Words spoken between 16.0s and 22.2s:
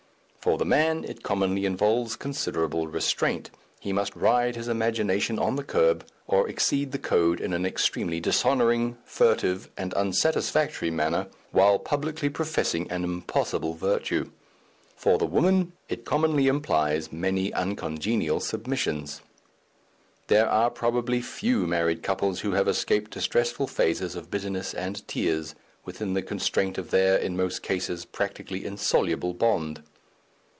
commonly implies many uncongenial submissions. There are probably few married